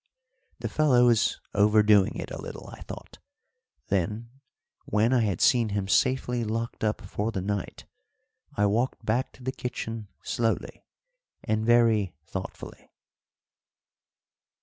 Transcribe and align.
The 0.61 0.67
fellow 0.67 1.05
was 1.05 1.39
overdoing 1.53 2.15
it 2.15 2.31
a 2.31 2.41
little, 2.41 2.67
I 2.71 2.81
thought; 2.81 3.19
then, 3.89 4.31
when 4.85 5.13
I 5.13 5.21
had 5.21 5.41
seen 5.41 5.69
him 5.69 5.87
safely 5.87 6.43
locked 6.43 6.83
up 6.83 7.01
for 7.01 7.31
the 7.31 7.39
night, 7.39 7.85
I 8.57 8.65
walked 8.65 9.05
back 9.05 9.31
to 9.33 9.43
the 9.43 9.51
kitchen 9.51 10.07
slowly 10.23 10.83
and 11.43 11.63
very 11.67 12.15
thoughtfully. 12.25 12.89